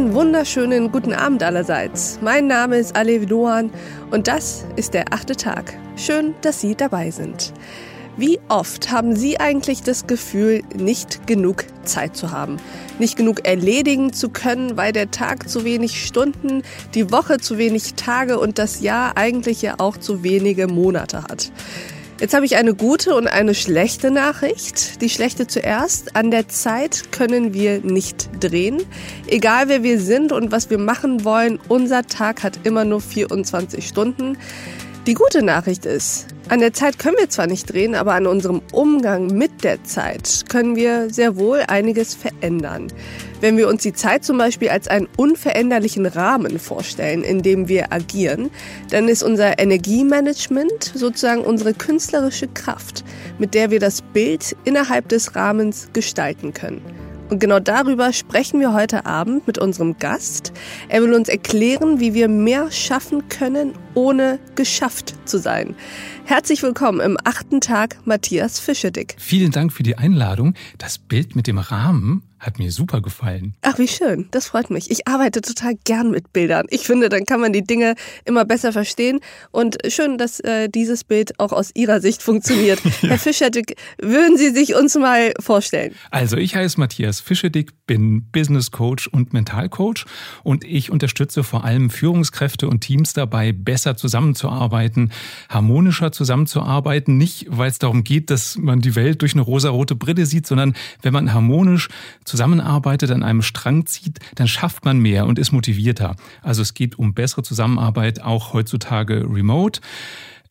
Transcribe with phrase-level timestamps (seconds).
[0.00, 2.18] Einen wunderschönen guten Abend allerseits.
[2.22, 3.70] Mein Name ist Alev Doan
[4.10, 5.78] und das ist der achte Tag.
[5.94, 7.52] Schön, dass Sie dabei sind.
[8.16, 12.56] Wie oft haben Sie eigentlich das Gefühl, nicht genug Zeit zu haben?
[12.98, 16.62] Nicht genug erledigen zu können, weil der Tag zu wenig Stunden,
[16.94, 21.52] die Woche zu wenig Tage und das Jahr eigentlich ja auch zu wenige Monate hat?
[22.20, 25.00] Jetzt habe ich eine gute und eine schlechte Nachricht.
[25.00, 26.16] Die schlechte zuerst.
[26.16, 28.82] An der Zeit können wir nicht drehen.
[29.26, 33.88] Egal wer wir sind und was wir machen wollen, unser Tag hat immer nur 24
[33.88, 34.36] Stunden.
[35.06, 38.60] Die gute Nachricht ist, an der Zeit können wir zwar nicht drehen, aber an unserem
[38.70, 42.88] Umgang mit der Zeit können wir sehr wohl einiges verändern.
[43.40, 47.90] Wenn wir uns die Zeit zum Beispiel als einen unveränderlichen Rahmen vorstellen, in dem wir
[47.90, 48.50] agieren,
[48.90, 53.02] dann ist unser Energiemanagement sozusagen unsere künstlerische Kraft,
[53.38, 56.82] mit der wir das Bild innerhalb des Rahmens gestalten können.
[57.30, 60.52] Und genau darüber sprechen wir heute Abend mit unserem Gast.
[60.88, 65.76] Er will uns erklären, wie wir mehr schaffen können, ohne geschafft zu sein.
[66.26, 69.14] Herzlich willkommen im achten Tag, Matthias Fischedick.
[69.18, 70.54] Vielen Dank für die Einladung.
[70.76, 73.54] Das Bild mit dem Rahmen hat mir super gefallen.
[73.60, 74.28] Ach, wie schön.
[74.30, 74.90] Das freut mich.
[74.90, 76.66] Ich arbeite total gern mit Bildern.
[76.70, 79.20] Ich finde, dann kann man die Dinge immer besser verstehen.
[79.50, 82.80] Und schön, dass äh, dieses Bild auch aus Ihrer Sicht funktioniert.
[83.02, 83.10] ja.
[83.10, 85.94] Herr Fischedick, würden Sie sich uns mal vorstellen?
[86.10, 90.06] Also, ich heiße Matthias Fischedick, bin Business Coach und Mentalcoach
[90.42, 95.12] und ich unterstütze vor allem Führungskräfte und Teams dabei, besser zusammenzuarbeiten,
[95.50, 97.18] harmonischer zusammenzuarbeiten.
[97.18, 100.74] Nicht, weil es darum geht, dass man die Welt durch eine rosarote Brille sieht, sondern
[101.02, 101.88] wenn man harmonisch
[102.30, 106.16] zusammenarbeitet, an einem Strang zieht, dann schafft man mehr und ist motivierter.
[106.42, 109.80] Also es geht um bessere Zusammenarbeit, auch heutzutage remote.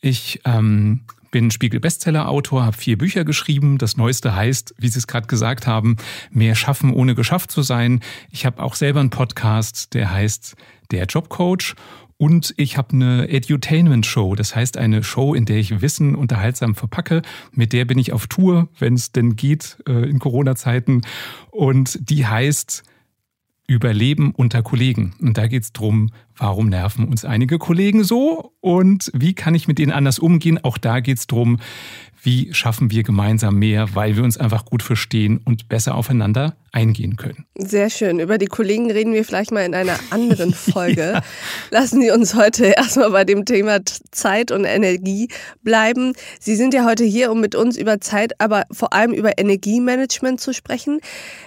[0.01, 3.77] Ich ähm, bin Spiegel-Bestseller-Autor, habe vier Bücher geschrieben.
[3.77, 5.97] Das neueste heißt, wie Sie es gerade gesagt haben,
[6.31, 8.01] mehr schaffen, ohne geschafft zu sein.
[8.31, 10.55] Ich habe auch selber einen Podcast, der heißt
[10.91, 11.75] Der Jobcoach.
[12.21, 17.21] Und ich habe eine Edutainment-Show, das heißt eine Show, in der ich Wissen unterhaltsam verpacke.
[17.53, 21.03] Mit der bin ich auf Tour, wenn es denn geht, äh, in Corona-Zeiten.
[21.49, 22.83] Und die heißt
[23.67, 25.13] Überleben unter Kollegen.
[25.21, 29.69] Und da geht es darum, warum nerven uns einige Kollegen so und wie kann ich
[29.69, 30.61] mit denen anders umgehen.
[30.61, 31.59] Auch da geht es darum,
[32.21, 37.15] wie schaffen wir gemeinsam mehr, weil wir uns einfach gut verstehen und besser aufeinander eingehen
[37.15, 37.45] können.
[37.55, 38.19] Sehr schön.
[38.19, 41.13] Über die Kollegen reden wir vielleicht mal in einer anderen Folge.
[41.13, 41.21] ja.
[41.71, 43.79] Lassen Sie uns heute erstmal bei dem Thema
[44.11, 45.29] Zeit und Energie
[45.63, 46.13] bleiben.
[46.39, 50.39] Sie sind ja heute hier, um mit uns über Zeit, aber vor allem über Energiemanagement
[50.39, 50.99] zu sprechen.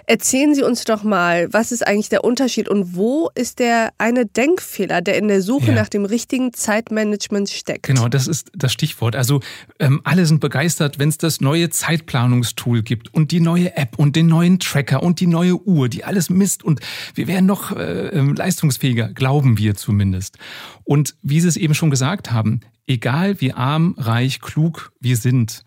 [0.06, 4.26] Erzählen Sie uns doch mal, was ist eigentlich der Unterschied und wo ist der eine
[4.26, 5.74] Denkfehler, der in der Suche ja.
[5.74, 7.86] nach dem richtigen Zeitmanagement steckt?
[7.86, 9.16] Genau, das ist das Stichwort.
[9.16, 9.40] Also
[9.78, 13.98] ähm, alle sind begeistert begeistert, wenn es das neue Zeitplanungstool gibt und die neue App
[13.98, 16.80] und den neuen Tracker und die neue Uhr, die alles misst und
[17.14, 20.38] wir werden noch äh, ähm, leistungsfähiger, glauben wir zumindest.
[20.84, 25.64] Und wie Sie es eben schon gesagt haben, egal wie arm, reich, klug wir sind,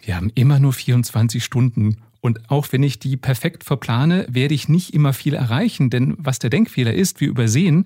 [0.00, 4.68] wir haben immer nur 24 Stunden und auch wenn ich die perfekt verplane, werde ich
[4.68, 7.84] nicht immer viel erreichen, denn was der Denkfehler ist, wir übersehen,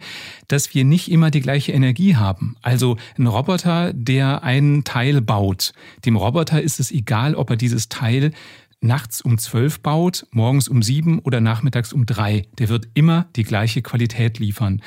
[0.49, 2.57] dass wir nicht immer die gleiche Energie haben.
[2.63, 5.75] Also ein Roboter, der einen Teil baut,
[6.07, 8.33] dem Roboter ist es egal, ob er dieses Teil
[8.81, 12.47] nachts um zwölf baut, morgens um sieben oder nachmittags um drei.
[12.59, 14.83] Der wird immer die gleiche Qualität liefern.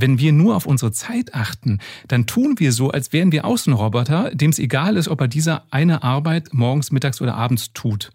[0.00, 4.30] Wenn wir nur auf unsere Zeit achten, dann tun wir so, als wären wir Außenroboter,
[4.32, 8.10] dem es egal ist, ob er diese eine Arbeit morgens, mittags oder abends tut.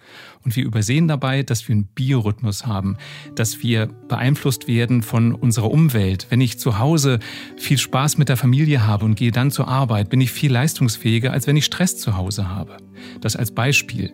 [0.45, 2.97] Und wir übersehen dabei, dass wir einen Biorhythmus haben,
[3.35, 6.27] dass wir beeinflusst werden von unserer Umwelt.
[6.29, 7.19] Wenn ich zu Hause
[7.57, 11.31] viel Spaß mit der Familie habe und gehe dann zur Arbeit, bin ich viel leistungsfähiger,
[11.31, 12.77] als wenn ich Stress zu Hause habe.
[13.21, 14.13] Das als Beispiel.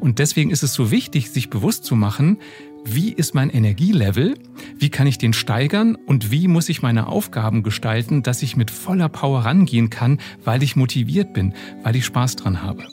[0.00, 2.38] Und deswegen ist es so wichtig, sich bewusst zu machen,
[2.84, 4.34] wie ist mein Energielevel,
[4.76, 8.70] wie kann ich den steigern und wie muss ich meine Aufgaben gestalten, dass ich mit
[8.70, 12.84] voller Power rangehen kann, weil ich motiviert bin, weil ich Spaß dran habe.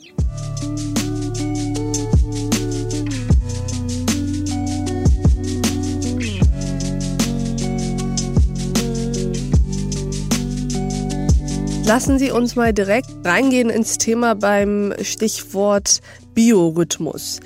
[11.86, 16.00] Lassen Sie uns mal direkt reingehen ins Thema beim Stichwort
[16.36, 17.40] Biorhythmus.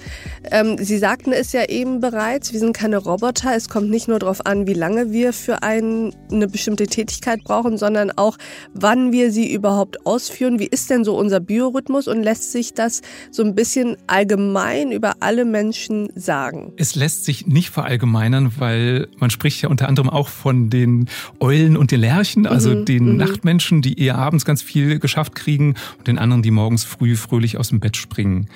[0.51, 3.55] Ähm, Sie sagten es ja eben bereits, wir sind keine Roboter.
[3.55, 7.79] Es kommt nicht nur darauf an, wie lange wir für ein, eine bestimmte Tätigkeit brauchen,
[7.79, 8.37] sondern auch,
[8.75, 10.59] wann wir sie überhaupt ausführen.
[10.59, 13.01] Wie ist denn so unser Biorhythmus und lässt sich das
[13.31, 16.73] so ein bisschen allgemein über alle Menschen sagen?
[16.77, 21.09] Es lässt sich nicht verallgemeinern, weil man spricht ja unter anderem auch von den
[21.39, 23.17] Eulen und den Lerchen, also mhm, den mhm.
[23.19, 27.57] Nachtmenschen, die eher abends ganz viel geschafft kriegen und den anderen, die morgens früh fröhlich
[27.57, 28.49] aus dem Bett springen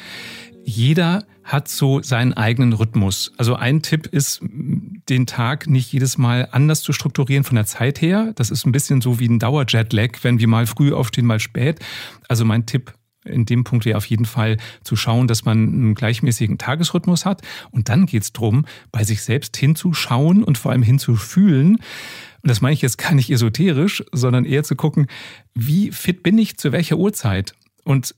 [0.64, 3.32] jeder hat so seinen eigenen Rhythmus.
[3.36, 8.00] Also ein Tipp ist, den Tag nicht jedes Mal anders zu strukturieren von der Zeit
[8.00, 8.32] her.
[8.34, 11.80] Das ist ein bisschen so wie ein Dauerjetlag, wenn wir mal früh aufstehen, mal spät.
[12.28, 12.94] Also mein Tipp
[13.24, 17.42] in dem Punkt wäre auf jeden Fall zu schauen, dass man einen gleichmäßigen Tagesrhythmus hat.
[17.70, 21.76] Und dann geht es darum, bei sich selbst hinzuschauen und vor allem hinzufühlen.
[21.76, 25.06] Und das meine ich jetzt gar nicht esoterisch, sondern eher zu gucken,
[25.54, 27.54] wie fit bin ich zu welcher Uhrzeit?
[27.84, 28.14] Und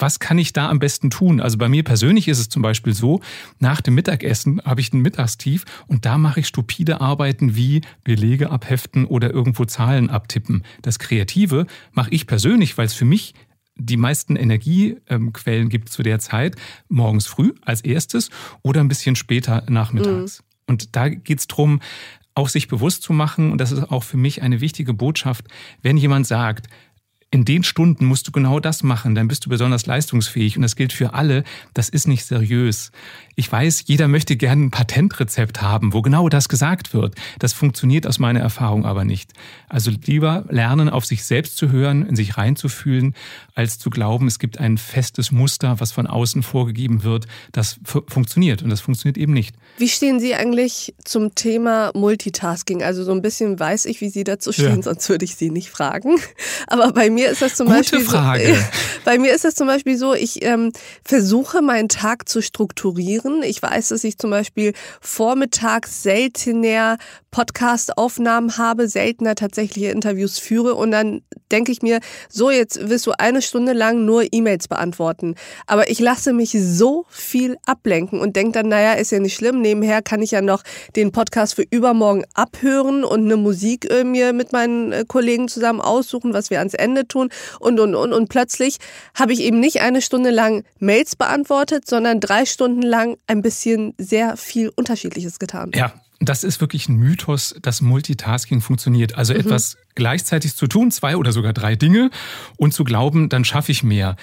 [0.00, 1.40] was kann ich da am besten tun?
[1.40, 3.20] Also bei mir persönlich ist es zum Beispiel so,
[3.58, 8.50] nach dem Mittagessen habe ich ein Mittagstief und da mache ich stupide Arbeiten wie Belege
[8.50, 10.64] abheften oder irgendwo Zahlen abtippen.
[10.82, 13.34] Das Kreative mache ich persönlich, weil es für mich
[13.76, 16.56] die meisten Energiequellen gibt zu der Zeit,
[16.88, 18.30] morgens früh als erstes
[18.62, 20.40] oder ein bisschen später nachmittags.
[20.40, 20.44] Mhm.
[20.66, 21.80] Und da geht es darum,
[22.34, 25.46] auch sich bewusst zu machen, und das ist auch für mich eine wichtige Botschaft,
[25.82, 26.68] wenn jemand sagt,
[27.32, 30.74] in den Stunden musst du genau das machen, dann bist du besonders leistungsfähig und das
[30.74, 31.44] gilt für alle.
[31.74, 32.90] Das ist nicht seriös.
[33.36, 37.14] Ich weiß, jeder möchte gerne ein Patentrezept haben, wo genau das gesagt wird.
[37.38, 39.32] Das funktioniert aus meiner Erfahrung aber nicht.
[39.68, 43.14] Also lieber lernen, auf sich selbst zu hören, in sich reinzufühlen,
[43.54, 47.28] als zu glauben, es gibt ein festes Muster, was von außen vorgegeben wird.
[47.52, 49.54] Das funktioniert und das funktioniert eben nicht.
[49.78, 52.82] Wie stehen Sie eigentlich zum Thema Multitasking?
[52.82, 54.82] Also so ein bisschen weiß ich, wie Sie dazu stehen, ja.
[54.82, 56.16] sonst würde ich Sie nicht fragen.
[56.66, 58.40] Aber bei mir ist das zum Gute Beispiel Frage.
[58.50, 60.72] So, bei mir ist das zum Beispiel so, ich ähm,
[61.04, 63.42] versuche meinen Tag zu strukturieren.
[63.42, 66.98] Ich weiß, dass ich zum Beispiel vormittags seltener
[67.30, 71.22] Podcast-Aufnahmen habe, seltener tatsächliche Interviews führe und dann
[71.52, 75.34] denke ich mir, so jetzt wirst du eine Stunde lang nur E-Mails beantworten.
[75.66, 79.59] Aber ich lasse mich so viel ablenken und denke dann, naja, ist ja nicht schlimm.
[79.60, 80.62] Nebenher kann ich ja noch
[80.96, 85.80] den Podcast für übermorgen abhören und eine Musik äh, mir mit meinen äh, Kollegen zusammen
[85.80, 88.12] aussuchen, was wir ans Ende tun und, und, und.
[88.12, 88.78] Und plötzlich
[89.14, 93.94] habe ich eben nicht eine Stunde lang Mails beantwortet, sondern drei Stunden lang ein bisschen
[93.98, 95.70] sehr viel Unterschiedliches getan.
[95.74, 99.14] Ja, das ist wirklich ein Mythos, dass Multitasking funktioniert.
[99.14, 99.40] Also mhm.
[99.40, 102.10] etwas gleichzeitig zu tun, zwei oder sogar drei Dinge
[102.58, 104.16] und zu glauben, dann schaffe ich mehr.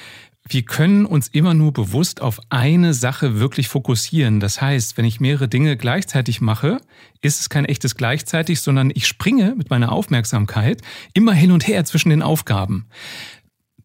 [0.49, 4.39] Wir können uns immer nur bewusst auf eine Sache wirklich fokussieren.
[4.39, 6.79] Das heißt, wenn ich mehrere Dinge gleichzeitig mache,
[7.21, 10.81] ist es kein echtes gleichzeitig, sondern ich springe mit meiner Aufmerksamkeit
[11.13, 12.87] immer hin und her zwischen den Aufgaben.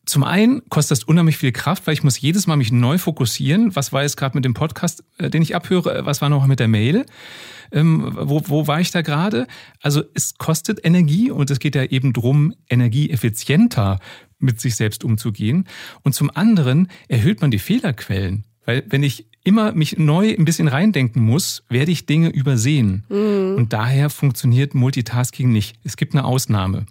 [0.05, 3.77] Zum einen kostet das unheimlich viel Kraft, weil ich muss jedes Mal mich neu fokussieren.
[3.77, 6.05] Was war jetzt gerade mit dem Podcast, äh, den ich abhöre?
[6.05, 7.07] Was war noch mit der Mail?
[7.71, 9.47] Ähm, wo, wo war ich da gerade?
[9.81, 14.01] Also es kostet Energie und es geht ja eben drum, energieeffizienter
[14.43, 15.67] mit sich selbst umzugehen.
[16.03, 18.45] Und zum anderen erhöht man die Fehlerquellen.
[18.65, 23.05] Weil wenn ich immer mich neu ein bisschen reindenken muss, werde ich Dinge übersehen.
[23.09, 23.57] Mhm.
[23.57, 25.77] Und daher funktioniert Multitasking nicht.
[25.85, 26.87] Es gibt eine Ausnahme.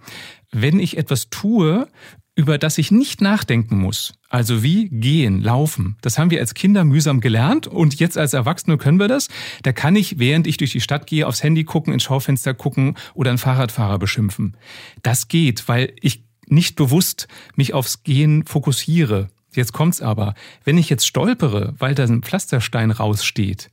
[0.52, 1.88] Wenn ich etwas tue,
[2.36, 4.14] über das ich nicht nachdenken muss.
[4.30, 5.98] Also wie gehen, laufen.
[6.02, 9.28] Das haben wir als Kinder mühsam gelernt und jetzt als Erwachsene können wir das.
[9.64, 12.96] Da kann ich, während ich durch die Stadt gehe, aufs Handy gucken, ins Schaufenster gucken
[13.14, 14.56] oder einen Fahrradfahrer beschimpfen.
[15.04, 19.30] Das geht, weil ich nicht bewusst mich aufs Gehen fokussiere.
[19.54, 20.34] Jetzt kommt's aber.
[20.64, 23.70] Wenn ich jetzt stolpere, weil da ein Pflasterstein raussteht,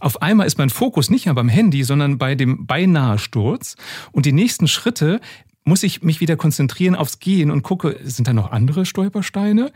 [0.00, 3.76] auf einmal ist mein Fokus nicht mehr beim Handy, sondern bei dem beinahe Sturz.
[4.12, 5.20] Und die nächsten Schritte
[5.64, 9.70] muss ich mich wieder konzentrieren aufs Gehen und gucke, sind da noch andere Stolpersteine?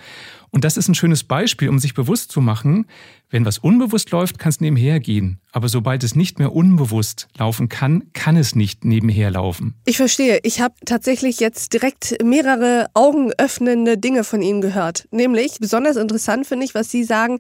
[0.53, 2.87] Und das ist ein schönes Beispiel, um sich bewusst zu machen,
[3.33, 5.39] wenn was unbewusst läuft, kann es nebenher gehen.
[5.53, 9.75] Aber sobald es nicht mehr unbewusst laufen kann, kann es nicht nebenher laufen.
[9.87, 10.41] Ich verstehe.
[10.43, 15.09] Ich habe tatsächlich jetzt direkt mehrere augenöffnende Dinge von Ihnen gehört.
[15.11, 17.39] Nämlich, besonders interessant finde ich, was Sie sagen,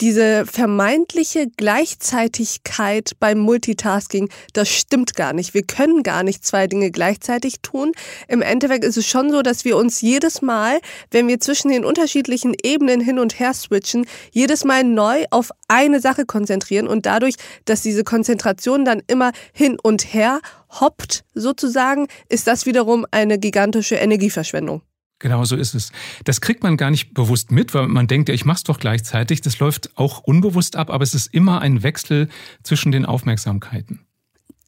[0.00, 5.54] diese vermeintliche Gleichzeitigkeit beim Multitasking, das stimmt gar nicht.
[5.54, 7.90] Wir können gar nicht zwei Dinge gleichzeitig tun.
[8.28, 10.80] Im Endeffekt ist es schon so, dass wir uns jedes Mal,
[11.10, 12.27] wenn wir zwischen den unterschiedlichen
[12.62, 17.82] Ebenen hin und her switchen, jedes Mal neu auf eine Sache konzentrieren und dadurch, dass
[17.82, 20.40] diese Konzentration dann immer hin und her
[20.80, 24.82] hoppt, sozusagen, ist das wiederum eine gigantische Energieverschwendung.
[25.20, 25.90] Genau so ist es.
[26.24, 29.40] Das kriegt man gar nicht bewusst mit, weil man denkt, ja, ich mach's doch gleichzeitig.
[29.40, 32.28] Das läuft auch unbewusst ab, aber es ist immer ein Wechsel
[32.62, 34.06] zwischen den Aufmerksamkeiten.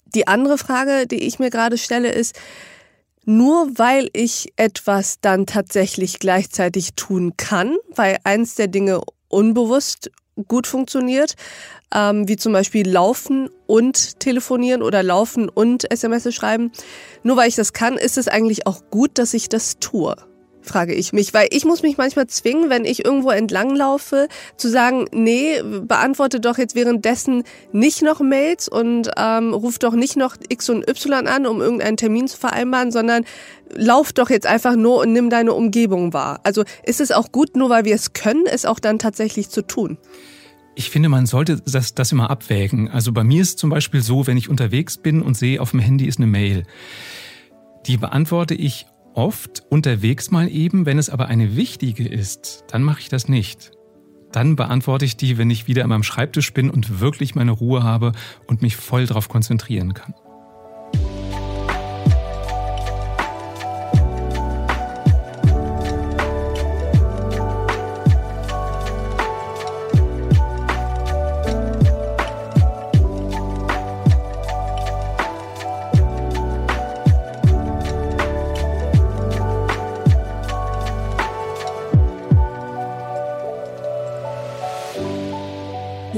[0.07, 2.37] Die andere Frage, die ich mir gerade stelle, ist,
[3.25, 10.11] nur weil ich etwas dann tatsächlich gleichzeitig tun kann, weil eins der Dinge unbewusst
[10.49, 11.35] gut funktioniert,
[11.95, 16.73] ähm, wie zum Beispiel Laufen und Telefonieren oder Laufen und SMS schreiben.
[17.23, 20.17] Nur weil ich das kann, ist es eigentlich auch gut, dass ich das tue
[20.71, 25.07] frage ich mich, weil ich muss mich manchmal zwingen, wenn ich irgendwo entlanglaufe, zu sagen,
[25.13, 30.71] nee, beantworte doch jetzt währenddessen nicht noch Mails und ähm, ruf doch nicht noch X
[30.71, 33.25] und Y an, um irgendeinen Termin zu vereinbaren, sondern
[33.75, 36.41] lauf doch jetzt einfach nur und nimm deine Umgebung wahr.
[36.45, 39.63] Also ist es auch gut, nur weil wir es können, es auch dann tatsächlich zu
[39.63, 39.99] tun.
[40.77, 42.89] Ich finde, man sollte das, das immer abwägen.
[42.89, 45.81] Also bei mir ist zum Beispiel so, wenn ich unterwegs bin und sehe, auf dem
[45.81, 46.63] Handy ist eine Mail.
[47.87, 50.87] Die beantworte ich oft unterwegs mal eben.
[50.87, 53.73] Wenn es aber eine wichtige ist, dann mache ich das nicht.
[54.33, 57.83] Dann beantworte ich die, wenn ich wieder an meinem Schreibtisch bin und wirklich meine Ruhe
[57.83, 58.13] habe
[58.47, 60.15] und mich voll darauf konzentrieren kann.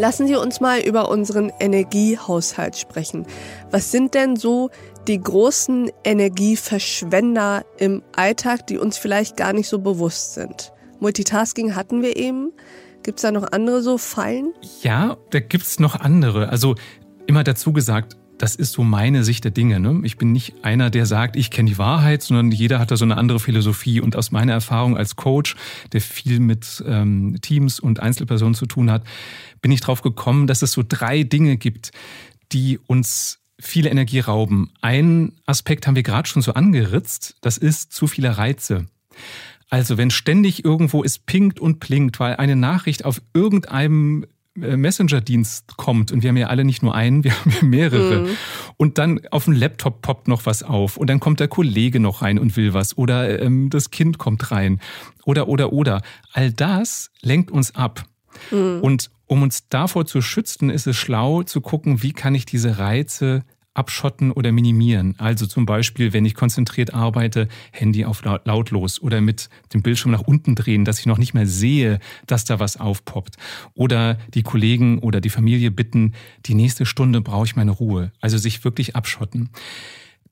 [0.03, 3.25] Lassen Sie uns mal über unseren Energiehaushalt sprechen.
[3.71, 4.71] Was sind denn so
[5.07, 10.73] die großen Energieverschwender im Alltag, die uns vielleicht gar nicht so bewusst sind?
[10.99, 12.51] Multitasking hatten wir eben.
[13.05, 14.53] Gibt es da noch andere so Fallen?
[14.81, 16.49] Ja, da gibt es noch andere.
[16.49, 16.75] Also
[17.29, 19.79] immer dazu gesagt, das ist so meine Sicht der Dinge.
[19.79, 20.01] Ne?
[20.03, 23.05] Ich bin nicht einer, der sagt, ich kenne die Wahrheit, sondern jeder hat da so
[23.05, 24.01] eine andere Philosophie.
[24.01, 25.55] Und aus meiner Erfahrung als Coach,
[25.93, 29.05] der viel mit ähm, Teams und Einzelpersonen zu tun hat,
[29.61, 31.93] bin ich drauf gekommen, dass es so drei Dinge gibt,
[32.51, 34.73] die uns viele Energie rauben.
[34.81, 38.87] Ein Aspekt haben wir gerade schon so angeritzt, das ist zu viele Reize.
[39.71, 46.13] Also wenn ständig irgendwo es pinkt und plinkt, weil eine Nachricht auf irgendeinem Messenger-Dienst kommt
[46.13, 48.21] und wir haben ja alle nicht nur einen, wir haben ja mehrere.
[48.21, 48.37] Mhm.
[48.77, 52.23] Und dann auf dem Laptop poppt noch was auf und dann kommt der Kollege noch
[52.23, 54.81] rein und will was oder ähm, das Kind kommt rein
[55.25, 56.03] oder oder oder.
[56.33, 58.05] All das lenkt uns ab.
[58.51, 58.81] Mhm.
[58.83, 62.79] Und um uns davor zu schützen, ist es schlau zu gucken, wie kann ich diese
[62.79, 63.45] Reize
[63.75, 65.15] abschotten oder minimieren.
[65.19, 70.23] Also zum Beispiel, wenn ich konzentriert arbeite, Handy auf lautlos oder mit dem Bildschirm nach
[70.23, 73.37] unten drehen, dass ich noch nicht mehr sehe, dass da was aufpoppt.
[73.75, 76.13] Oder die Kollegen oder die Familie bitten,
[76.47, 78.13] die nächste Stunde brauche ich meine Ruhe.
[78.21, 79.51] Also sich wirklich abschotten.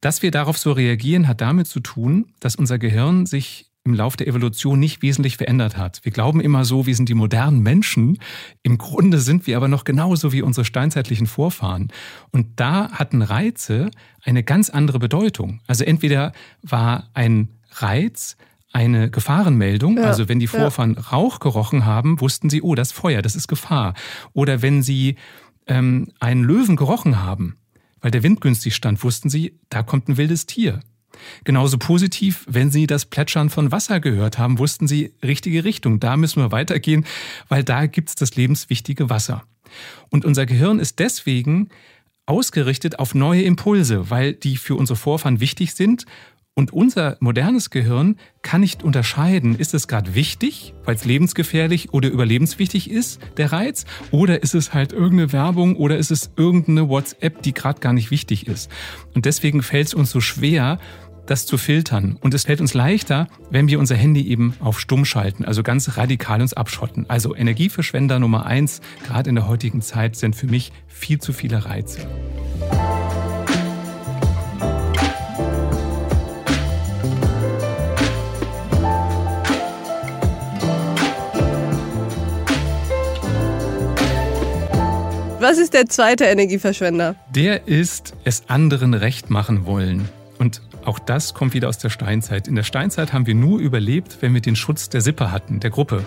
[0.01, 4.17] Dass wir darauf so reagieren, hat damit zu tun, dass unser Gehirn sich im Lauf
[4.17, 6.01] der Evolution nicht wesentlich verändert hat.
[6.03, 8.19] Wir glauben immer so, wir sind die modernen Menschen.
[8.63, 11.89] Im Grunde sind wir aber noch genauso wie unsere steinzeitlichen Vorfahren.
[12.31, 13.91] Und da hatten Reize
[14.23, 15.61] eine ganz andere Bedeutung.
[15.67, 16.33] Also entweder
[16.63, 18.37] war ein Reiz
[18.73, 19.97] eine Gefahrenmeldung.
[19.97, 21.01] Ja, also wenn die Vorfahren ja.
[21.01, 23.95] Rauch gerochen haben, wussten sie, oh, das Feuer, das ist Gefahr.
[24.33, 25.17] Oder wenn sie
[25.67, 27.57] ähm, einen Löwen gerochen haben,
[28.01, 30.81] weil der Wind günstig stand, wussten sie, da kommt ein wildes Tier.
[31.45, 36.01] Genauso positiv, wenn Sie das Plätschern von Wasser gehört haben, wussten Sie richtige Richtung.
[36.01, 37.05] Da müssen wir weitergehen,
[37.49, 39.43] weil da gibt's das lebenswichtige Wasser.
[40.09, 41.69] Und unser Gehirn ist deswegen
[42.27, 46.07] ausgerichtet auf neue Impulse, weil die für unsere Vorfahren wichtig sind
[46.55, 52.09] und unser modernes Gehirn kann nicht unterscheiden, ist es gerade wichtig, weil es lebensgefährlich oder
[52.09, 57.43] überlebenswichtig ist, der Reiz, oder ist es halt irgendeine Werbung oder ist es irgendeine WhatsApp,
[57.43, 58.71] die gerade gar nicht wichtig ist.
[59.15, 60.79] Und deswegen fällt es uns so schwer,
[61.27, 62.19] das zu filtern.
[62.21, 65.97] Und es fällt uns leichter, wenn wir unser Handy eben auf Stumm schalten, also ganz
[65.97, 67.07] radikal uns abschotten.
[67.09, 71.65] Also Energieverschwender Nummer eins, gerade in der heutigen Zeit, sind für mich viel zu viele
[71.65, 72.09] Reize.
[85.51, 87.17] Was ist der zweite Energieverschwender?
[87.35, 90.09] Der ist es anderen recht machen wollen.
[90.39, 92.47] Und auch das kommt wieder aus der Steinzeit.
[92.47, 95.71] In der Steinzeit haben wir nur überlebt, wenn wir den Schutz der Sippe hatten, der
[95.71, 96.07] Gruppe.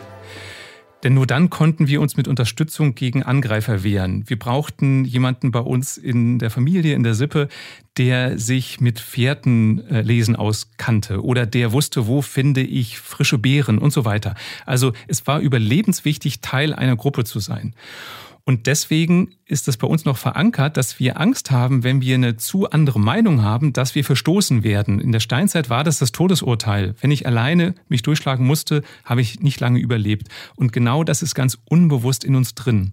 [1.03, 4.23] Denn nur dann konnten wir uns mit Unterstützung gegen Angreifer wehren.
[4.27, 7.49] Wir brauchten jemanden bei uns in der Familie, in der Sippe,
[7.97, 14.05] der sich mit Fährtenlesen auskannte oder der wusste, wo finde ich frische Beeren und so
[14.05, 14.35] weiter.
[14.65, 17.73] Also es war überlebenswichtig, Teil einer Gruppe zu sein.
[18.45, 22.35] Und deswegen ist es bei uns noch verankert, dass wir Angst haben, wenn wir eine
[22.35, 24.99] zu andere Meinung haben, dass wir verstoßen werden.
[24.99, 26.93] In der Steinzeit war das das Todesurteil.
[26.99, 30.27] Wenn ich alleine mich durchschlagen musste, habe ich nicht lange überlebt.
[30.55, 32.91] Und genau das ist ganz unbewusst in uns drin.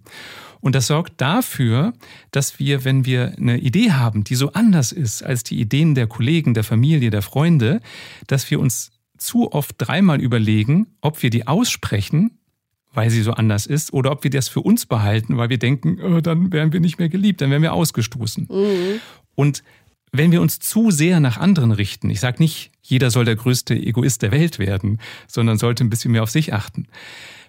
[0.61, 1.93] Und das sorgt dafür,
[2.29, 6.07] dass wir, wenn wir eine Idee haben, die so anders ist als die Ideen der
[6.07, 7.81] Kollegen, der Familie, der Freunde,
[8.27, 12.37] dass wir uns zu oft dreimal überlegen, ob wir die aussprechen
[12.93, 15.99] weil sie so anders ist, oder ob wir das für uns behalten, weil wir denken,
[16.01, 18.47] oh, dann wären wir nicht mehr geliebt, dann wären wir ausgestoßen.
[18.49, 18.99] Mhm.
[19.35, 19.63] Und
[20.11, 23.75] wenn wir uns zu sehr nach anderen richten, ich sage nicht, jeder soll der größte
[23.75, 26.87] Egoist der Welt werden, sondern sollte ein bisschen mehr auf sich achten.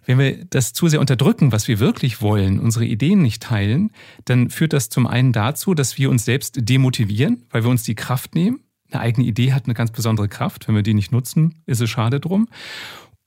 [0.04, 3.90] Wenn wir das zu sehr unterdrücken, was wir wirklich wollen, unsere Ideen nicht teilen,
[4.24, 7.94] dann führt das zum einen dazu, dass wir uns selbst demotivieren, weil wir uns die
[7.94, 8.60] Kraft nehmen.
[8.90, 10.68] Eine eigene Idee hat eine ganz besondere Kraft.
[10.68, 12.48] Wenn wir die nicht nutzen, ist es schade drum.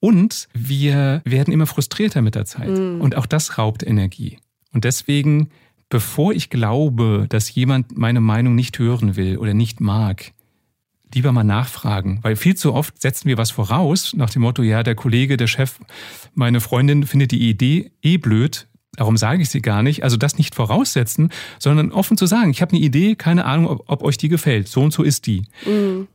[0.05, 2.69] Und wir werden immer frustrierter mit der Zeit.
[2.69, 3.01] Mhm.
[3.01, 4.38] Und auch das raubt Energie.
[4.71, 5.50] Und deswegen,
[5.89, 10.33] bevor ich glaube, dass jemand meine Meinung nicht hören will oder nicht mag,
[11.12, 12.19] lieber mal nachfragen.
[12.21, 15.47] Weil viel zu oft setzen wir was voraus nach dem Motto, ja, der Kollege, der
[15.47, 15.79] Chef,
[16.35, 18.67] meine Freundin findet die Idee eh blöd.
[18.97, 20.03] Darum sage ich sie gar nicht.
[20.03, 23.89] Also das nicht voraussetzen, sondern offen zu sagen, ich habe eine Idee, keine Ahnung, ob,
[23.89, 24.67] ob, euch die gefällt.
[24.67, 25.47] So und so ist die.
[25.65, 26.07] Mhm.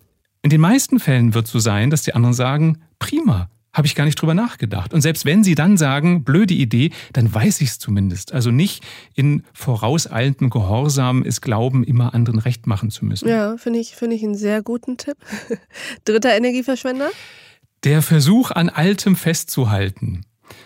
[0.43, 3.95] In den meisten Fällen wird es so sein, dass die anderen sagen, prima, habe ich
[3.95, 4.93] gar nicht drüber nachgedacht.
[4.93, 8.33] Und selbst wenn sie dann sagen, blöde Idee, dann weiß ich es zumindest.
[8.33, 8.85] Also nicht
[9.15, 13.29] in vorauseilendem Gehorsam ist Glauben, immer anderen recht machen zu müssen.
[13.29, 15.17] Ja, finde ich, finde ich einen sehr guten Tipp.
[16.05, 17.11] Dritter Energieverschwender?
[17.85, 20.23] Der Versuch, an Altem festzuhalten.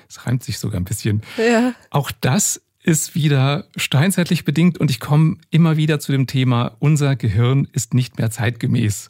[0.09, 1.23] Das reimt sich sogar ein bisschen.
[1.37, 1.75] Ja.
[1.91, 7.17] Auch das ist wieder steinzeitlich bedingt und ich komme immer wieder zu dem Thema, unser
[7.17, 9.09] Gehirn ist nicht mehr zeitgemäß.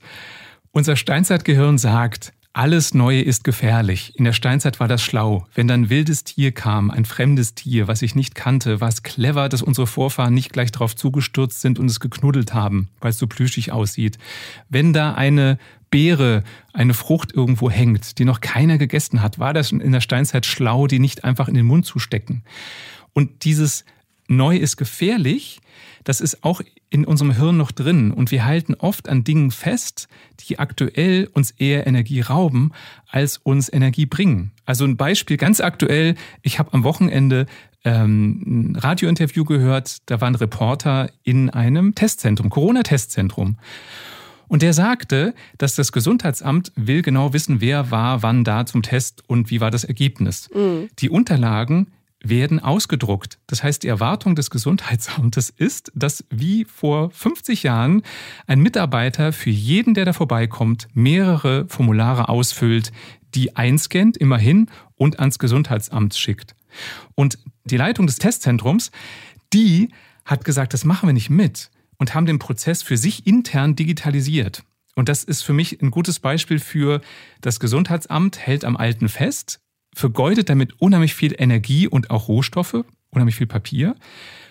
[0.70, 4.16] Unser Steinzeitgehirn sagt, alles Neue ist gefährlich.
[4.16, 5.44] In der Steinzeit war das schlau.
[5.54, 9.02] Wenn dann ein wildes Tier kam, ein fremdes Tier, was ich nicht kannte, war es
[9.02, 13.18] clever, dass unsere Vorfahren nicht gleich darauf zugestürzt sind und es geknuddelt haben, weil es
[13.18, 14.18] so plüschig aussieht.
[14.68, 15.58] Wenn da eine
[15.90, 20.46] Beere, eine Frucht irgendwo hängt, die noch keiner gegessen hat, war das in der Steinzeit
[20.46, 22.44] schlau, die nicht einfach in den Mund zu stecken.
[23.12, 23.84] Und dieses
[24.28, 25.60] Neu ist gefährlich,
[26.04, 26.60] das ist auch
[26.90, 28.10] in unserem Hirn noch drin.
[28.10, 30.08] Und wir halten oft an Dingen fest,
[30.40, 32.72] die aktuell uns eher Energie rauben,
[33.08, 34.52] als uns Energie bringen.
[34.64, 36.14] Also ein Beispiel ganz aktuell.
[36.42, 37.46] Ich habe am Wochenende
[37.84, 39.98] ähm, ein Radiointerview gehört.
[40.06, 43.58] Da war ein Reporter in einem Testzentrum, Corona-Testzentrum.
[44.46, 49.22] Und der sagte, dass das Gesundheitsamt will genau wissen, wer war wann da zum Test
[49.26, 50.48] und wie war das Ergebnis.
[50.54, 50.88] Mhm.
[50.98, 51.88] Die Unterlagen
[52.28, 53.38] werden ausgedruckt.
[53.46, 58.02] Das heißt, die Erwartung des Gesundheitsamtes ist, dass wie vor 50 Jahren
[58.46, 62.92] ein Mitarbeiter für jeden, der da vorbeikommt, mehrere Formulare ausfüllt,
[63.34, 66.54] die einscannt, immerhin, und ans Gesundheitsamt schickt.
[67.14, 68.90] Und die Leitung des Testzentrums,
[69.52, 69.90] die
[70.24, 74.64] hat gesagt, das machen wir nicht mit und haben den Prozess für sich intern digitalisiert.
[74.94, 77.00] Und das ist für mich ein gutes Beispiel für
[77.40, 79.60] das Gesundheitsamt hält am Alten fest,
[79.94, 83.94] vergeudet damit unheimlich viel Energie und auch Rohstoffe, unheimlich viel Papier.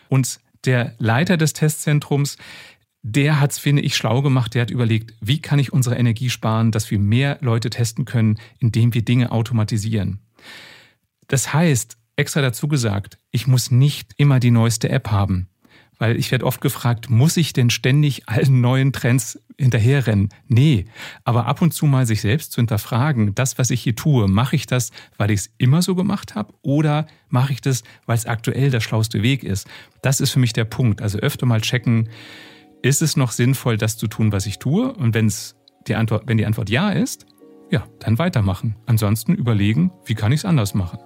[0.09, 2.37] Und der Leiter des Testzentrums,
[3.01, 4.53] der hat es, finde ich, schlau gemacht.
[4.53, 8.39] Der hat überlegt, wie kann ich unsere Energie sparen, dass wir mehr Leute testen können,
[8.59, 10.19] indem wir Dinge automatisieren.
[11.27, 15.49] Das heißt, extra dazu gesagt, ich muss nicht immer die neueste App haben.
[15.99, 20.29] Weil ich werde oft gefragt, muss ich denn ständig allen neuen Trends hinterherrennen?
[20.47, 20.85] Nee,
[21.23, 24.55] aber ab und zu mal sich selbst zu hinterfragen, das, was ich hier tue, mache
[24.55, 28.25] ich das, weil ich es immer so gemacht habe oder mache ich das, weil es
[28.25, 29.67] aktuell der schlauste Weg ist?
[30.01, 31.01] Das ist für mich der Punkt.
[31.01, 32.09] Also öfter mal checken,
[32.81, 34.93] ist es noch sinnvoll, das zu tun, was ich tue?
[34.93, 35.55] Und wenn's
[35.87, 37.25] die Antwort, wenn die Antwort ja ist,
[37.71, 38.75] ja, dann weitermachen.
[38.85, 40.99] Ansonsten überlegen, wie kann ich es anders machen?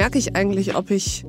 [0.00, 1.26] Merke ich eigentlich, ob ich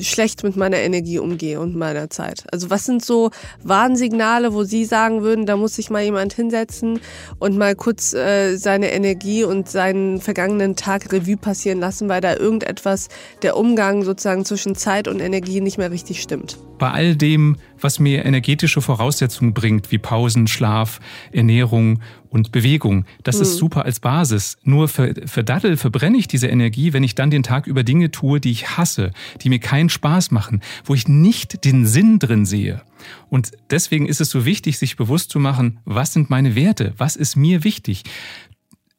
[0.00, 2.42] schlecht mit meiner Energie umgehe und meiner Zeit?
[2.50, 3.30] Also was sind so
[3.62, 6.98] Warnsignale, wo Sie sagen würden, da muss sich mal jemand hinsetzen
[7.38, 12.34] und mal kurz äh, seine Energie und seinen vergangenen Tag Revue passieren lassen, weil da
[12.34, 13.10] irgendetwas,
[13.42, 16.58] der Umgang sozusagen zwischen Zeit und Energie nicht mehr richtig stimmt?
[16.78, 21.00] Bei all dem, was mir energetische Voraussetzungen bringt, wie Pausen, Schlaf,
[21.32, 23.04] Ernährung und Bewegung.
[23.22, 23.42] Das mhm.
[23.42, 24.56] ist super als Basis.
[24.62, 28.10] Nur für, für Daddel verbrenne ich diese Energie, wenn ich dann den Tag über Dinge
[28.10, 29.12] tue, die ich hasse,
[29.42, 32.82] die mir keinen Spaß machen, wo ich nicht den Sinn drin sehe.
[33.28, 36.94] Und deswegen ist es so wichtig, sich bewusst zu machen, was sind meine Werte?
[36.96, 38.04] Was ist mir wichtig?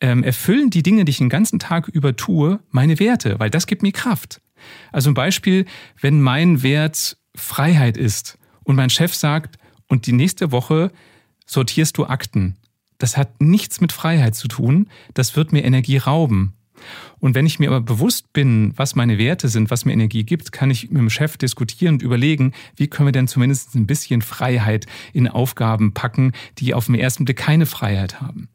[0.02, 3.40] Ähm, erfüllen die Dinge, die ich den ganzen Tag über tue, meine Werte?
[3.40, 4.42] Weil das gibt mir Kraft.
[4.92, 5.66] Also ein Beispiel,
[6.00, 10.92] wenn mein Wert Freiheit ist und mein Chef sagt, und die nächste Woche
[11.46, 12.56] sortierst du Akten.
[13.00, 14.90] Das hat nichts mit Freiheit zu tun.
[15.14, 16.54] Das wird mir Energie rauben.
[17.20, 20.52] Und wenn ich mir aber bewusst bin, was meine Werte sind, was mir Energie gibt,
[20.52, 24.22] kann ich mit dem Chef diskutieren und überlegen, wie können wir denn zumindest ein bisschen
[24.22, 28.50] Freiheit in Aufgaben packen, die auf den ersten Blick keine Freiheit haben.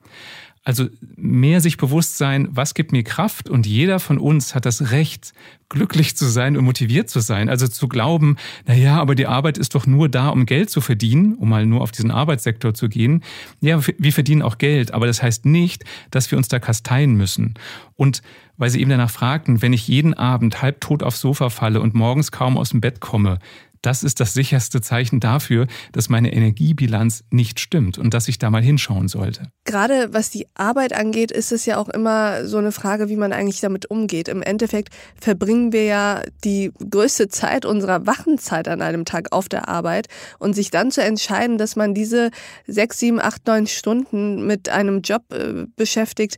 [0.64, 4.90] Also mehr sich bewusst sein, was gibt mir Kraft und jeder von uns hat das
[4.92, 5.35] Recht,
[5.68, 7.50] glücklich zu sein und motiviert zu sein.
[7.50, 10.81] Also zu glauben, na ja, aber die Arbeit ist doch nur da, um Geld zu
[10.81, 13.22] verdienen, um mal nur auf diesen Arbeitssektor zu gehen.
[13.61, 17.55] Ja, wir verdienen auch Geld, aber das heißt nicht, dass wir uns da kasteien müssen.
[17.96, 18.22] Und
[18.57, 22.33] weil Sie eben danach fragten, wenn ich jeden Abend halbtot aufs Sofa falle und morgens
[22.33, 23.38] kaum aus dem Bett komme,
[23.85, 28.51] das ist das sicherste Zeichen dafür, dass meine Energiebilanz nicht stimmt und dass ich da
[28.51, 29.42] mal hinschauen sollte.
[29.64, 33.33] Gerade was die Arbeit angeht, ist es ja auch immer so eine Frage, wie man
[33.33, 34.29] eigentlich damit umgeht.
[34.29, 34.88] Im Endeffekt
[35.20, 40.55] verbringen wir ja die größte Zeit unserer Wachenzeit an einem Tag auf der Arbeit und
[40.55, 42.31] sich dann zu entscheiden, dass man diese
[42.66, 46.37] sechs, sieben, acht, neun Stunden mit einem Job äh, beschäftigt,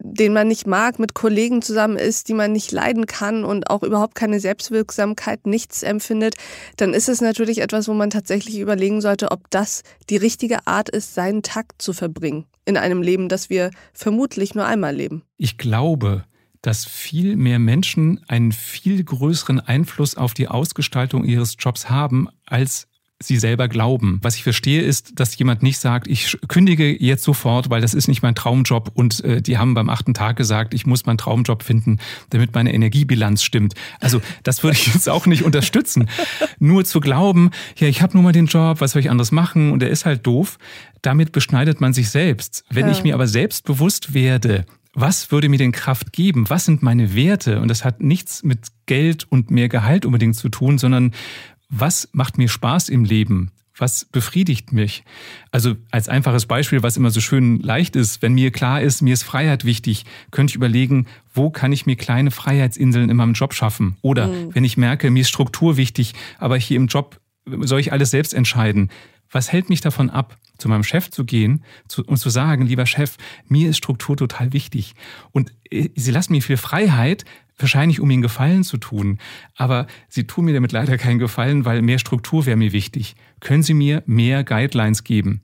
[0.00, 3.82] den man nicht mag, mit Kollegen zusammen ist, die man nicht leiden kann und auch
[3.82, 6.34] überhaupt keine Selbstwirksamkeit, nichts empfindet,
[6.76, 10.88] dann ist es natürlich etwas, wo man tatsächlich überlegen sollte, ob das die richtige Art
[10.88, 15.22] ist, seinen Tag zu verbringen in einem Leben, das wir vermutlich nur einmal leben.
[15.36, 16.24] Ich glaube,
[16.62, 22.87] dass viel mehr Menschen einen viel größeren Einfluss auf die Ausgestaltung ihres Jobs haben, als
[23.20, 24.20] sie selber glauben.
[24.22, 28.06] Was ich verstehe, ist, dass jemand nicht sagt, ich kündige jetzt sofort, weil das ist
[28.06, 31.64] nicht mein Traumjob und äh, die haben beim achten Tag gesagt, ich muss meinen Traumjob
[31.64, 31.98] finden,
[32.30, 33.74] damit meine Energiebilanz stimmt.
[33.98, 36.08] Also das würde ich jetzt auch nicht unterstützen.
[36.60, 39.72] Nur zu glauben, ja, ich habe nur mal den Job, was soll ich anderes machen
[39.72, 40.58] und der ist halt doof,
[41.02, 42.64] damit beschneidet man sich selbst.
[42.70, 42.92] Wenn ja.
[42.92, 46.50] ich mir aber selbst bewusst werde, was würde mir denn Kraft geben?
[46.50, 47.60] Was sind meine Werte?
[47.60, 51.12] Und das hat nichts mit Geld und mehr Gehalt unbedingt zu tun, sondern
[51.68, 53.50] was macht mir Spaß im Leben?
[53.76, 55.04] Was befriedigt mich?
[55.52, 59.14] Also als einfaches Beispiel, was immer so schön leicht ist, wenn mir klar ist, mir
[59.14, 63.54] ist Freiheit wichtig, könnte ich überlegen, wo kann ich mir kleine Freiheitsinseln in meinem Job
[63.54, 63.96] schaffen?
[64.02, 64.54] Oder mhm.
[64.54, 68.34] wenn ich merke, mir ist Struktur wichtig, aber hier im Job soll ich alles selbst
[68.34, 68.90] entscheiden.
[69.30, 71.62] Was hält mich davon ab, zu meinem Chef zu gehen
[72.06, 74.94] und zu sagen, lieber Chef, mir ist Struktur total wichtig
[75.30, 77.24] und äh, Sie lassen mir viel Freiheit,
[77.58, 79.18] wahrscheinlich um Ihnen Gefallen zu tun,
[79.56, 83.16] aber Sie tun mir damit leider keinen Gefallen, weil mehr Struktur wäre mir wichtig.
[83.40, 85.42] Können Sie mir mehr Guidelines geben?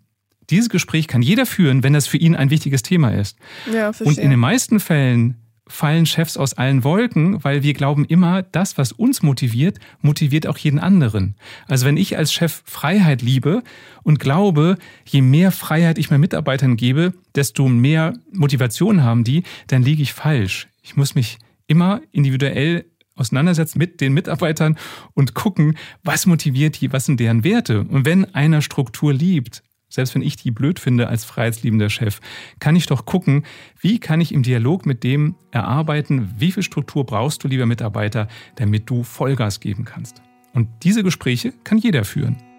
[0.51, 3.39] Dieses Gespräch kann jeder führen, wenn das für ihn ein wichtiges Thema ist.
[3.67, 4.09] Ja, verstehe.
[4.09, 8.77] Und in den meisten Fällen fallen Chefs aus allen Wolken, weil wir glauben immer, das,
[8.77, 11.37] was uns motiviert, motiviert auch jeden anderen.
[11.67, 13.63] Also wenn ich als Chef Freiheit liebe
[14.03, 19.83] und glaube, je mehr Freiheit ich meinen Mitarbeitern gebe, desto mehr Motivation haben die, dann
[19.83, 20.69] liege ich falsch.
[20.83, 24.77] Ich muss mich immer individuell auseinandersetzen mit den Mitarbeitern
[25.15, 27.81] und gucken, was motiviert die, was sind deren Werte.
[27.81, 32.21] Und wenn einer Struktur liebt, selbst wenn ich die blöd finde als freiheitsliebender Chef,
[32.59, 33.45] kann ich doch gucken,
[33.81, 38.27] wie kann ich im Dialog mit dem erarbeiten, wie viel Struktur brauchst du, lieber Mitarbeiter,
[38.57, 40.21] damit du Vollgas geben kannst.
[40.53, 42.54] Und diese Gespräche kann jeder führen.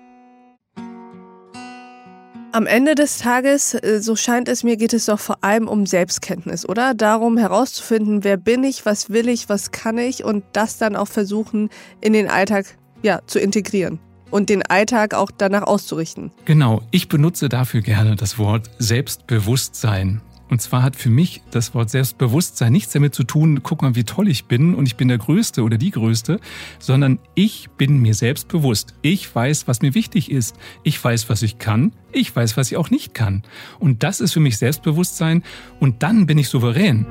[2.55, 5.85] Am Ende des Tages, äh, so scheint es mir, geht es doch vor allem um
[5.85, 6.93] Selbstkenntnis, oder?
[6.93, 11.09] Darum herauszufinden, wer bin ich, was will ich, was kann ich und das dann auch
[11.09, 11.67] versuchen,
[11.99, 12.65] in den Alltag
[13.03, 13.99] ja, zu integrieren
[14.31, 16.31] und den Alltag auch danach auszurichten.
[16.45, 20.21] Genau, ich benutze dafür gerne das Wort Selbstbewusstsein.
[20.55, 24.05] Und zwar hat für mich das Wort Selbstbewusstsein nichts damit zu tun, guck mal, wie
[24.05, 26.39] toll ich bin und ich bin der Größte oder die Größte,
[26.79, 28.93] sondern ich bin mir selbst bewusst.
[29.01, 30.55] Ich weiß, was mir wichtig ist.
[30.83, 31.91] Ich weiß, was ich kann.
[32.13, 33.43] Ich weiß, was ich auch nicht kann.
[33.79, 35.43] Und das ist für mich Selbstbewusstsein
[35.81, 37.05] und dann bin ich souverän.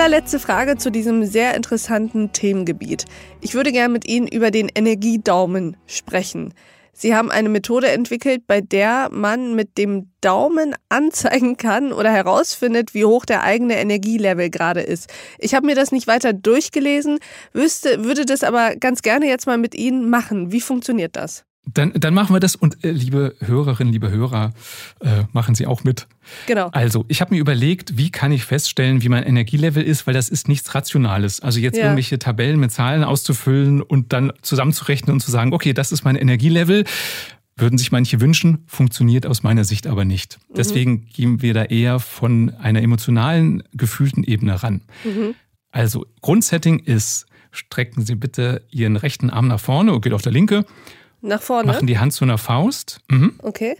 [0.00, 3.06] Allerletzte Frage zu diesem sehr interessanten Themengebiet.
[3.40, 6.54] Ich würde gerne mit Ihnen über den Energiedaumen sprechen.
[6.92, 12.94] Sie haben eine Methode entwickelt, bei der man mit dem Daumen anzeigen kann oder herausfindet,
[12.94, 15.12] wie hoch der eigene Energielevel gerade ist.
[15.36, 17.18] Ich habe mir das nicht weiter durchgelesen,
[17.52, 20.52] wüsste, würde das aber ganz gerne jetzt mal mit Ihnen machen.
[20.52, 21.44] Wie funktioniert das?
[21.74, 24.54] Dann, dann machen wir das und äh, liebe Hörerinnen, liebe Hörer,
[25.00, 26.06] äh, machen Sie auch mit.
[26.46, 26.68] Genau.
[26.68, 30.28] Also, ich habe mir überlegt, wie kann ich feststellen, wie mein Energielevel ist, weil das
[30.28, 31.40] ist nichts Rationales.
[31.40, 31.84] Also jetzt ja.
[31.84, 36.16] irgendwelche Tabellen mit Zahlen auszufüllen und dann zusammenzurechnen und zu sagen, okay, das ist mein
[36.16, 36.84] Energielevel.
[37.56, 40.38] Würden sich manche wünschen, funktioniert aus meiner Sicht aber nicht.
[40.48, 40.54] Mhm.
[40.54, 44.82] Deswegen gehen wir da eher von einer emotionalen, gefühlten Ebene ran.
[45.04, 45.34] Mhm.
[45.70, 50.64] Also Grundsetting ist, strecken Sie bitte Ihren rechten Arm nach vorne, okay, auf der linke
[51.20, 51.72] nach vorne.
[51.72, 53.00] Machen die Hand zu einer Faust.
[53.08, 53.34] Mhm.
[53.38, 53.76] Okay.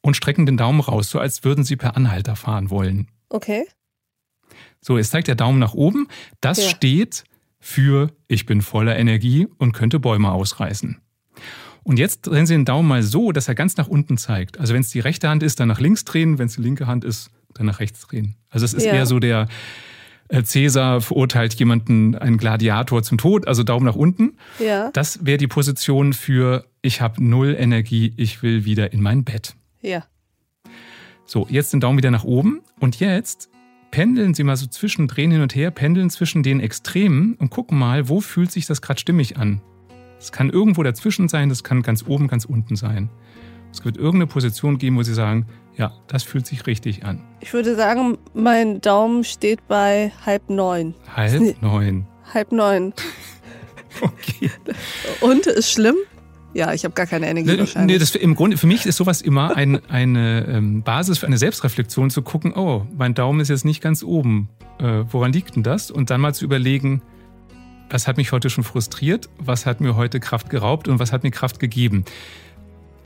[0.00, 3.08] Und strecken den Daumen raus, so als würden sie per Anhalter fahren wollen.
[3.30, 3.64] Okay.
[4.80, 6.08] So, jetzt zeigt der Daumen nach oben.
[6.40, 6.68] Das ja.
[6.68, 7.24] steht
[7.58, 11.00] für ich bin voller Energie und könnte Bäume ausreißen.
[11.82, 14.58] Und jetzt drehen Sie den Daumen mal so, dass er ganz nach unten zeigt.
[14.58, 16.86] Also wenn es die rechte Hand ist, dann nach links drehen, wenn es die linke
[16.86, 18.36] Hand ist, dann nach rechts drehen.
[18.48, 18.92] Also es ist ja.
[18.92, 19.48] eher so der,
[20.44, 24.36] Cäsar verurteilt jemanden, einen Gladiator zum Tod, also Daumen nach unten.
[24.58, 24.90] Ja.
[24.92, 29.54] Das wäre die Position für ich habe null Energie, ich will wieder in mein Bett.
[29.80, 30.04] Ja.
[31.26, 33.48] So, jetzt den Daumen wieder nach oben und jetzt
[33.90, 37.78] pendeln Sie mal so zwischen, drehen hin und her, pendeln zwischen den Extremen und gucken
[37.78, 39.60] mal, wo fühlt sich das gerade stimmig an.
[40.18, 43.08] Es kann irgendwo dazwischen sein, das kann ganz oben, ganz unten sein.
[43.72, 47.20] Es wird irgendeine Position geben, wo Sie sagen, Ja, das fühlt sich richtig an.
[47.40, 50.94] Ich würde sagen, mein Daumen steht bei halb neun.
[51.14, 52.06] Halb neun.
[52.32, 52.94] Halb neun.
[54.00, 54.50] okay.
[55.20, 55.96] Und ist schlimm?
[56.54, 57.96] Ja, ich habe gar keine Energie nee, wahrscheinlich.
[57.96, 61.36] Nee, das im Grunde für mich ist sowas immer ein, eine ähm, Basis für eine
[61.36, 62.54] Selbstreflexion zu gucken.
[62.54, 64.48] Oh, mein Daumen ist jetzt nicht ganz oben.
[64.78, 65.90] Äh, woran liegt denn das?
[65.90, 67.02] Und dann mal zu überlegen,
[67.90, 71.24] was hat mich heute schon frustriert, was hat mir heute Kraft geraubt und was hat
[71.24, 72.04] mir Kraft gegeben.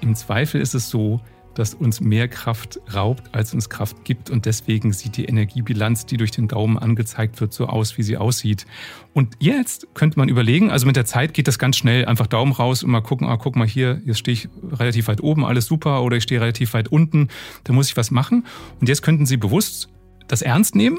[0.01, 1.21] Im Zweifel ist es so,
[1.59, 4.31] dass uns mehr Kraft raubt, als uns Kraft gibt.
[4.31, 8.17] Und deswegen sieht die Energiebilanz, die durch den Daumen angezeigt wird, so aus, wie sie
[8.17, 8.67] aussieht.
[9.13, 12.53] Und jetzt könnte man überlegen, also mit der Zeit geht das ganz schnell, einfach Daumen
[12.53, 15.67] raus und mal gucken, ah, guck mal hier, jetzt stehe ich relativ weit oben, alles
[15.67, 17.29] super, oder ich stehe relativ weit unten,
[17.65, 18.47] da muss ich was machen.
[18.81, 19.89] Und jetzt könnten Sie bewusst
[20.29, 20.99] das ernst nehmen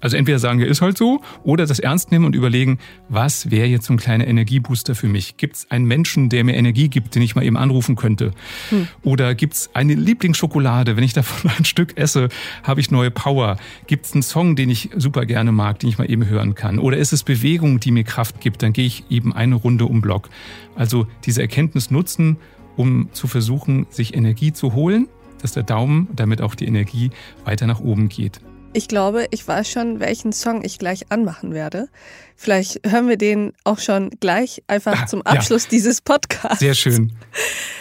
[0.00, 2.78] also entweder sagen wir, ist halt so, oder das ernst nehmen und überlegen,
[3.08, 5.36] was wäre jetzt so ein kleiner Energiebooster für mich?
[5.38, 8.32] Gibt es einen Menschen, der mir Energie gibt, den ich mal eben anrufen könnte?
[8.68, 8.88] Hm.
[9.02, 10.96] Oder gibt es eine Lieblingsschokolade?
[10.96, 12.28] Wenn ich davon ein Stück esse,
[12.62, 13.56] habe ich neue Power?
[13.86, 16.78] Gibt es einen Song, den ich super gerne mag, den ich mal eben hören kann?
[16.78, 18.62] Oder ist es Bewegung, die mir Kraft gibt?
[18.62, 20.28] Dann gehe ich eben eine Runde um Block.
[20.74, 22.36] Also diese Erkenntnis nutzen,
[22.76, 25.08] um zu versuchen, sich Energie zu holen,
[25.40, 27.10] dass der Daumen, damit auch die Energie
[27.44, 28.40] weiter nach oben geht.
[28.72, 31.88] Ich glaube, ich weiß schon, welchen Song ich gleich anmachen werde.
[32.34, 35.70] Vielleicht hören wir den auch schon gleich einfach ah, zum Abschluss ja.
[35.70, 36.58] dieses Podcasts.
[36.58, 37.12] Sehr schön.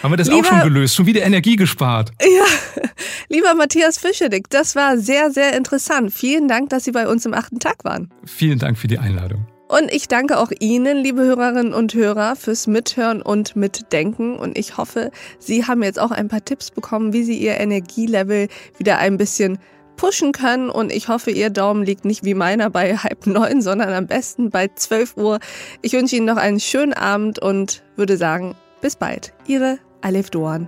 [0.01, 0.95] Haben wir das lieber, auch schon gelöst?
[0.95, 2.11] Schon wieder Energie gespart.
[2.21, 2.81] Ja,
[3.29, 6.13] lieber Matthias Fischedick, das war sehr, sehr interessant.
[6.13, 8.09] Vielen Dank, dass Sie bei uns im achten Tag waren.
[8.25, 9.45] Vielen Dank für die Einladung.
[9.67, 14.37] Und ich danke auch Ihnen, liebe Hörerinnen und Hörer, fürs Mithören und Mitdenken.
[14.37, 18.47] Und ich hoffe, Sie haben jetzt auch ein paar Tipps bekommen, wie Sie Ihr Energielevel
[18.77, 19.57] wieder ein bisschen
[19.95, 20.69] pushen können.
[20.69, 24.49] Und ich hoffe, Ihr Daumen liegt nicht wie meiner bei halb neun, sondern am besten
[24.49, 25.39] bei zwölf Uhr.
[25.81, 29.33] Ich wünsche Ihnen noch einen schönen Abend und würde sagen, bis bald.
[29.47, 30.67] Ihre Alef Doan.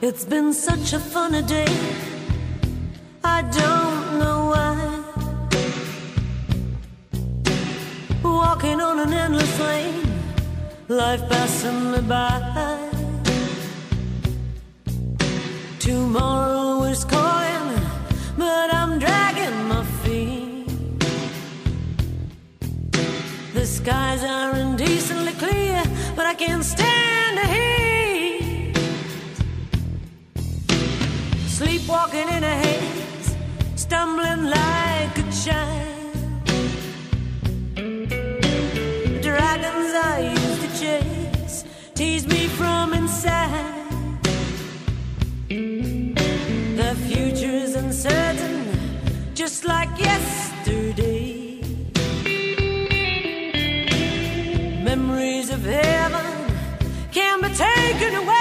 [0.00, 1.64] It's been such a fun day.
[3.24, 4.76] I don't know why.
[8.22, 10.02] Walking on an endless lane,
[10.88, 12.93] life passing me by.
[15.84, 17.78] Tomorrow is calling,
[18.38, 20.66] but I'm dragging my feet.
[23.52, 25.82] The skies are indecently clear,
[26.16, 28.74] but I can't stand the heat.
[31.48, 33.36] Sleepwalking in a haze,
[33.76, 36.44] stumbling like a child.
[39.20, 43.83] Dragons I used to chase tease me from inside.
[49.64, 51.60] Like yesterday.
[54.82, 56.26] Memories of heaven
[57.12, 58.33] can be taken away.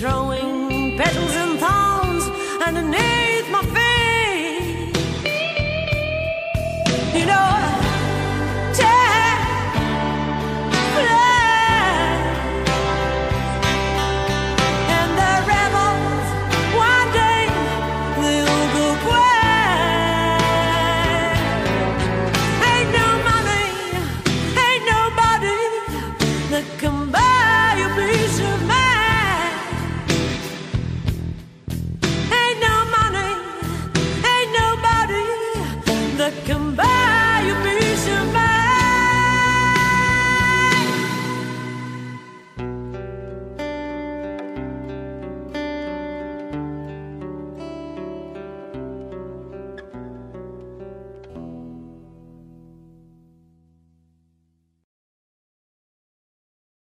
[0.00, 2.24] throwing petals and thorns
[2.66, 3.79] underneath my feet.